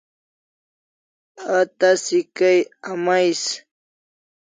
[1.57, 2.59] A tasi kay
[2.91, 3.41] amais